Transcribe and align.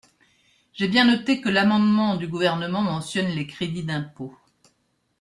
J’ai 0.73 0.87
bien 0.87 1.05
noté 1.05 1.41
que 1.41 1.49
l’amendement 1.49 2.15
du 2.17 2.27
Gouvernement 2.27 2.81
mentionne 2.81 3.27
les 3.27 3.45
crédits 3.45 3.83
d’impôt. 3.83 4.35